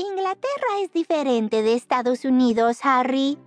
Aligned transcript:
Inglaterra 0.00 0.80
es 0.82 0.90
diferente 0.94 1.62
de 1.62 1.74
Estados 1.74 2.24
Unidos, 2.24 2.78
Harry. 2.84 3.38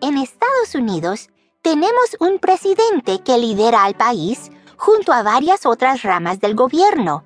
En 0.00 0.16
Estados 0.16 0.76
Unidos 0.76 1.28
tenemos 1.60 2.16
un 2.20 2.38
presidente 2.38 3.20
que 3.24 3.36
lidera 3.36 3.82
al 3.82 3.96
país 3.96 4.52
junto 4.76 5.12
a 5.12 5.24
varias 5.24 5.66
otras 5.66 6.04
ramas 6.04 6.38
del 6.38 6.54
gobierno. 6.54 7.24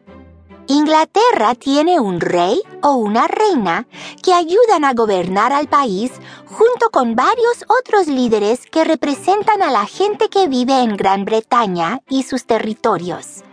Inglaterra 0.68 1.54
tiene 1.54 2.00
un 2.00 2.18
rey 2.18 2.62
o 2.80 2.94
una 2.94 3.28
reina 3.28 3.86
que 4.22 4.32
ayudan 4.32 4.86
a 4.86 4.94
gobernar 4.94 5.52
al 5.52 5.68
país 5.68 6.10
junto 6.46 6.88
con 6.90 7.14
varios 7.14 7.66
otros 7.68 8.06
líderes 8.06 8.64
que 8.64 8.84
representan 8.84 9.60
a 9.60 9.70
la 9.70 9.84
gente 9.84 10.30
que 10.30 10.48
vive 10.48 10.80
en 10.80 10.96
Gran 10.96 11.26
Bretaña 11.26 12.00
y 12.08 12.22
sus 12.22 12.46
territorios. 12.46 13.44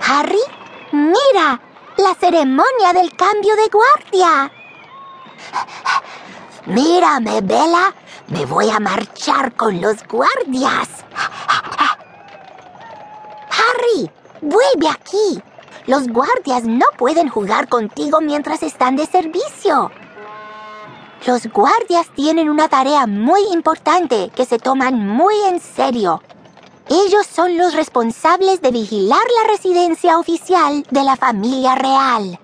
Harry, 0.00 0.40
mira, 0.90 1.60
la 1.98 2.14
ceremonia 2.14 2.92
del 2.94 3.14
cambio 3.16 3.54
de 3.56 3.68
guardia. 3.68 4.52
Mírame, 6.66 7.40
Bella. 7.40 7.94
Me 8.28 8.46
voy 8.46 8.70
a 8.70 8.78
marchar 8.78 9.54
con 9.56 9.80
los 9.80 10.06
guardias. 10.06 10.88
Harry, 13.50 14.10
vuelve 14.40 14.88
aquí. 14.88 15.42
Los 15.86 16.06
guardias 16.08 16.64
no 16.64 16.86
pueden 16.96 17.28
jugar 17.28 17.68
contigo 17.68 18.20
mientras 18.20 18.62
están 18.62 18.96
de 18.96 19.06
servicio. 19.06 19.90
Los 21.26 21.46
guardias 21.48 22.08
tienen 22.14 22.48
una 22.48 22.68
tarea 22.68 23.06
muy 23.06 23.40
importante 23.52 24.30
que 24.36 24.44
se 24.44 24.58
toman 24.58 24.94
muy 24.94 25.34
en 25.48 25.58
serio. 25.58 26.22
Ellos 26.90 27.26
son 27.26 27.58
los 27.58 27.74
responsables 27.74 28.62
de 28.62 28.70
vigilar 28.70 29.20
la 29.42 29.52
residencia 29.52 30.18
oficial 30.18 30.82
de 30.90 31.04
la 31.04 31.16
familia 31.16 31.74
real. 31.74 32.38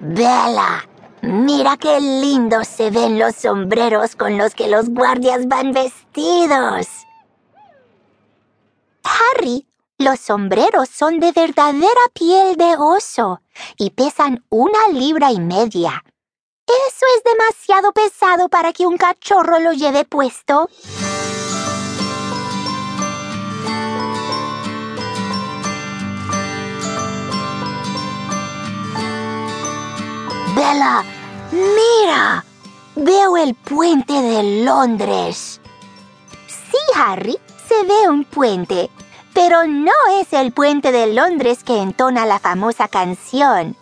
Bella, 0.00 0.88
mira 1.20 1.76
qué 1.76 2.00
lindos 2.00 2.66
se 2.66 2.90
ven 2.90 3.18
los 3.18 3.34
sombreros 3.36 4.16
con 4.16 4.38
los 4.38 4.54
que 4.54 4.68
los 4.68 4.88
guardias 4.88 5.48
van 5.48 5.72
vestidos. 5.72 6.86
Harry, 9.04 9.66
los 9.98 10.18
sombreros 10.18 10.88
son 10.88 11.20
de 11.20 11.32
verdadera 11.32 12.00
piel 12.14 12.56
de 12.56 12.74
oso 12.78 13.42
y 13.76 13.90
pesan 13.90 14.44
una 14.48 14.88
libra 14.92 15.30
y 15.30 15.40
media. 15.40 16.02
¿Eso 16.66 17.06
es 17.16 17.24
demasiado 17.24 17.92
pesado 17.92 18.48
para 18.48 18.72
que 18.72 18.86
un 18.86 18.96
cachorro 18.96 19.58
lo 19.58 19.72
lleve 19.72 20.06
puesto? 20.06 20.70
Mira. 31.50 32.44
Veo 32.96 33.36
el 33.36 33.54
puente 33.54 34.12
de 34.12 34.64
Londres. 34.64 35.60
Sí, 36.46 36.78
Harry, 36.94 37.38
se 37.68 37.84
ve 37.84 38.08
un 38.08 38.24
puente, 38.24 38.90
pero 39.34 39.66
no 39.66 39.92
es 40.20 40.32
el 40.32 40.52
puente 40.52 40.92
de 40.92 41.12
Londres 41.12 41.64
que 41.64 41.80
entona 41.80 42.26
la 42.26 42.38
famosa 42.38 42.88
canción. 42.88 43.76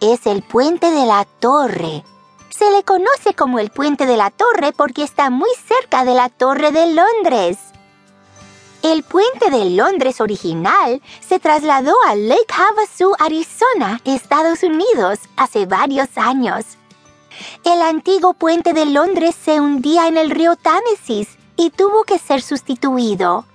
Es 0.00 0.26
el 0.26 0.42
puente 0.42 0.90
de 0.90 1.06
la 1.06 1.24
torre. 1.40 2.04
Se 2.50 2.70
le 2.70 2.84
conoce 2.84 3.34
como 3.34 3.58
el 3.58 3.70
puente 3.70 4.06
de 4.06 4.16
la 4.16 4.30
torre 4.30 4.72
porque 4.72 5.02
está 5.02 5.30
muy 5.30 5.50
cerca 5.66 6.04
de 6.04 6.14
la 6.14 6.28
torre 6.28 6.70
de 6.70 6.92
Londres. 6.92 7.58
El 8.84 9.02
puente 9.02 9.50
de 9.50 9.70
Londres 9.70 10.20
original 10.20 11.00
se 11.26 11.40
trasladó 11.40 11.94
a 12.06 12.14
Lake 12.16 12.52
Havasu, 12.54 13.14
Arizona, 13.18 13.98
Estados 14.04 14.62
Unidos, 14.62 15.20
hace 15.38 15.64
varios 15.64 16.08
años. 16.16 16.66
El 17.64 17.80
antiguo 17.80 18.34
puente 18.34 18.74
de 18.74 18.84
Londres 18.84 19.34
se 19.42 19.58
hundía 19.58 20.06
en 20.06 20.18
el 20.18 20.28
río 20.28 20.56
Támesis 20.56 21.28
y 21.56 21.70
tuvo 21.70 22.04
que 22.04 22.18
ser 22.18 22.42
sustituido. 22.42 23.46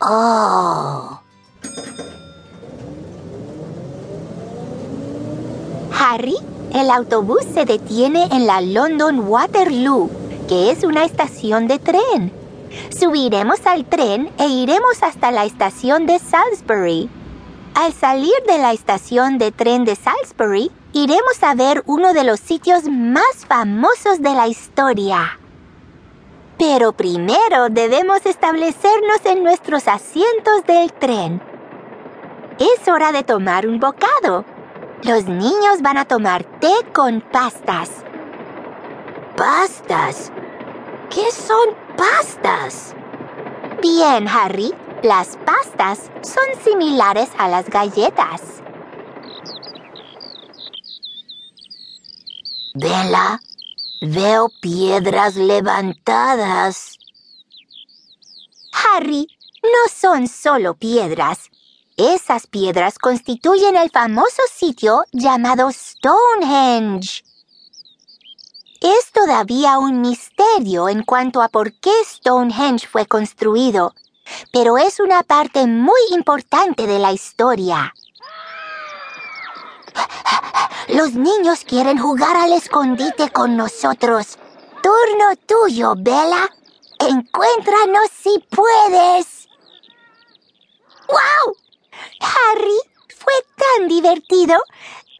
Oh. 0.00 1.20
Harry, 5.98 6.36
el 6.74 6.92
autobús 6.92 7.42
se 7.52 7.64
detiene 7.64 8.28
en 8.30 8.46
la 8.46 8.60
London 8.60 9.18
Waterloo, 9.28 10.08
que 10.48 10.70
es 10.70 10.84
una 10.84 11.04
estación 11.04 11.66
de 11.66 11.80
tren. 11.80 12.41
Subiremos 12.90 13.66
al 13.66 13.84
tren 13.84 14.30
e 14.38 14.46
iremos 14.48 15.02
hasta 15.02 15.30
la 15.30 15.44
estación 15.44 16.06
de 16.06 16.18
Salisbury. 16.18 17.10
Al 17.74 17.92
salir 17.92 18.34
de 18.46 18.58
la 18.58 18.72
estación 18.72 19.38
de 19.38 19.50
tren 19.50 19.84
de 19.84 19.96
Salisbury, 19.96 20.70
iremos 20.92 21.42
a 21.42 21.54
ver 21.54 21.82
uno 21.86 22.12
de 22.12 22.24
los 22.24 22.38
sitios 22.40 22.84
más 22.84 23.46
famosos 23.48 24.20
de 24.20 24.34
la 24.34 24.46
historia. 24.46 25.38
Pero 26.58 26.92
primero 26.92 27.70
debemos 27.70 28.24
establecernos 28.26 29.24
en 29.24 29.42
nuestros 29.42 29.88
asientos 29.88 30.64
del 30.66 30.92
tren. 30.92 31.42
Es 32.58 32.86
hora 32.88 33.10
de 33.10 33.24
tomar 33.24 33.66
un 33.66 33.80
bocado. 33.80 34.44
Los 35.02 35.24
niños 35.24 35.80
van 35.80 35.96
a 35.96 36.04
tomar 36.04 36.44
té 36.44 36.72
con 36.92 37.20
pastas. 37.20 37.90
¿Pastas? 39.36 40.30
¿Qué 41.14 41.30
son 41.30 41.76
pastas? 41.94 42.94
Bien, 43.82 44.26
Harry. 44.28 44.72
Las 45.02 45.36
pastas 45.44 46.10
son 46.22 46.64
similares 46.64 47.28
a 47.36 47.48
las 47.48 47.68
galletas. 47.68 48.62
Vela, 52.74 53.40
veo 54.00 54.48
piedras 54.62 55.36
levantadas. 55.36 56.98
Harry, 58.72 59.26
no 59.62 59.92
son 59.94 60.28
solo 60.28 60.74
piedras. 60.74 61.50
Esas 61.98 62.46
piedras 62.46 62.98
constituyen 62.98 63.76
el 63.76 63.90
famoso 63.90 64.42
sitio 64.50 65.04
llamado 65.12 65.70
Stonehenge. 65.72 67.22
Es 68.82 69.12
todavía 69.12 69.78
un 69.78 70.00
misterio 70.00 70.88
en 70.88 71.04
cuanto 71.04 71.40
a 71.40 71.48
por 71.48 71.72
qué 71.78 71.92
Stonehenge 72.04 72.88
fue 72.88 73.06
construido, 73.06 73.94
pero 74.52 74.76
es 74.76 74.98
una 74.98 75.22
parte 75.22 75.68
muy 75.68 76.00
importante 76.10 76.88
de 76.88 76.98
la 76.98 77.12
historia. 77.12 77.94
Los 80.88 81.14
niños 81.14 81.64
quieren 81.64 81.96
jugar 81.96 82.36
al 82.36 82.52
escondite 82.54 83.30
con 83.30 83.56
nosotros. 83.56 84.36
Turno 84.82 85.36
tuyo, 85.46 85.94
Bella. 85.96 86.50
Encuéntranos 86.98 88.10
si 88.10 88.44
puedes. 88.50 89.48
¡Wow! 91.06 91.54
Harry, 92.18 92.78
fue 93.16 93.34
tan 93.56 93.86
divertido, 93.86 94.56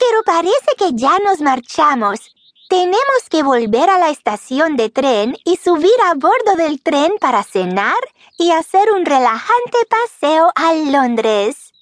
pero 0.00 0.24
parece 0.24 0.74
que 0.76 0.94
ya 0.94 1.16
nos 1.20 1.40
marchamos. 1.40 2.32
Tenemos 2.72 3.28
que 3.28 3.42
volver 3.42 3.90
a 3.90 3.98
la 3.98 4.08
estación 4.08 4.76
de 4.76 4.88
tren 4.88 5.36
y 5.44 5.58
subir 5.58 5.92
a 6.06 6.14
bordo 6.14 6.54
del 6.56 6.82
tren 6.82 7.12
para 7.20 7.42
cenar 7.42 7.98
y 8.38 8.50
hacer 8.52 8.90
un 8.92 9.04
relajante 9.04 9.76
paseo 9.90 10.50
a 10.54 10.72
Londres. 10.72 11.74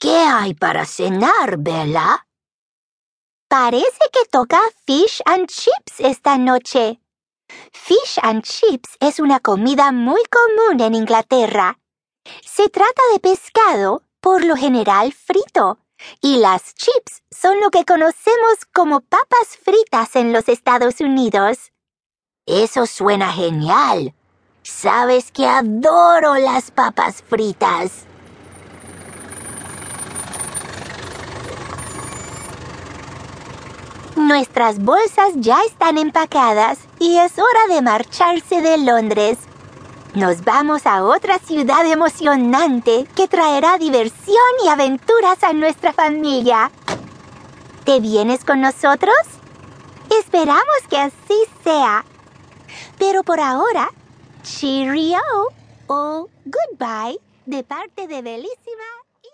¿Qué 0.00 0.16
hay 0.16 0.54
para 0.54 0.84
cenar, 0.84 1.58
Bella? 1.58 2.26
Parece 3.46 4.00
que 4.12 4.28
toca 4.32 4.58
fish 4.84 5.22
and 5.26 5.46
chips 5.46 6.00
esta 6.00 6.36
noche. 6.36 7.00
Fish 7.72 8.18
and 8.24 8.42
chips 8.42 8.96
es 8.98 9.20
una 9.20 9.38
comida 9.38 9.92
muy 9.92 10.22
común 10.24 10.80
en 10.80 10.96
Inglaterra. 10.96 11.78
Se 12.44 12.68
trata 12.68 13.02
de 13.12 13.20
pescado, 13.20 14.02
por 14.20 14.44
lo 14.44 14.56
general 14.56 15.12
frito, 15.12 15.78
y 16.20 16.38
las 16.38 16.74
chips 16.74 17.22
son 17.30 17.60
lo 17.60 17.70
que 17.70 17.84
conocemos 17.84 18.64
como 18.72 19.00
papas 19.00 19.58
fritas 19.62 20.16
en 20.16 20.32
los 20.32 20.48
Estados 20.48 21.00
Unidos. 21.00 21.72
Eso 22.46 22.86
suena 22.86 23.32
genial. 23.32 24.14
Sabes 24.62 25.30
que 25.32 25.46
adoro 25.46 26.36
las 26.36 26.70
papas 26.70 27.22
fritas. 27.22 28.06
Nuestras 34.16 34.78
bolsas 34.78 35.32
ya 35.36 35.62
están 35.62 35.98
empacadas 35.98 36.78
y 36.98 37.16
es 37.16 37.38
hora 37.38 37.74
de 37.74 37.82
marcharse 37.82 38.60
de 38.60 38.78
Londres. 38.78 39.38
Nos 40.14 40.44
vamos 40.44 40.86
a 40.86 41.04
otra 41.04 41.38
ciudad 41.38 41.86
emocionante 41.86 43.06
que 43.14 43.28
traerá 43.28 43.78
diversión 43.78 44.36
y 44.64 44.68
aventuras 44.68 45.44
a 45.44 45.52
nuestra 45.52 45.92
familia. 45.92 46.72
¿Te 47.84 48.00
vienes 48.00 48.44
con 48.44 48.60
nosotros? 48.60 49.14
Esperamos 50.18 50.64
que 50.88 50.98
así 50.98 51.44
sea. 51.62 52.04
Pero 52.98 53.22
por 53.22 53.38
ahora, 53.38 53.88
cheerio 54.42 55.20
o 55.86 56.28
goodbye 56.44 57.20
de 57.46 57.62
parte 57.62 58.08
de 58.08 58.20
Belísima 58.20 58.99